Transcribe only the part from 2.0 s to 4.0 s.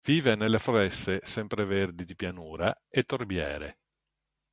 di pianura e torbiere.